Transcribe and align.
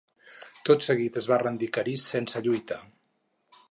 Tot 0.69 0.85
seguit 0.85 1.21
es 1.23 1.29
va 1.33 1.39
rendir 1.45 1.71
Carist 1.79 2.13
sense 2.17 2.47
lluita. 2.49 2.85